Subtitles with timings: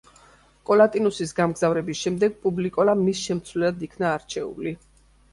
[0.67, 4.73] კოლატინუსის გამგზავრების შემდეგ, პუბლიკოლა მის შემცვლელად იქნა არჩეული.